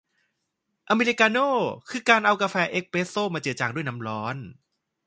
[0.89, 1.47] อเมริกาโน่
[1.89, 4.35] คือการเอากาแฟเอสเพรสโซ่มาเจือจางด้วยน้ำร้อน